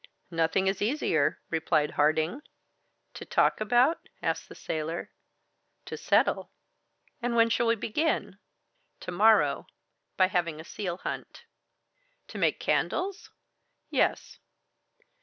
[0.31, 2.41] "Nothing is easier," replied Harding.
[3.13, 5.11] "To talk about?" asked the sailor.
[5.85, 6.49] "To settle."
[7.21, 8.39] "And when shall we begin?"
[9.01, 9.67] "To morrow,
[10.17, 11.43] by having a seal hunt."
[12.29, 13.29] "To make candles?"
[13.91, 14.39] "Yes."